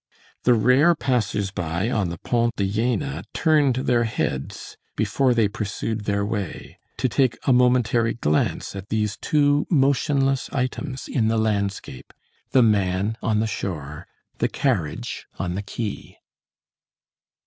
[0.45, 6.05] The rare passers by on the Pont de Jéna turned their heads, before they pursued
[6.05, 12.13] their way, to take a momentary glance at these two motionless items in the landscape,
[12.49, 14.07] the man on the shore,
[14.39, 16.17] the carriage on the quay.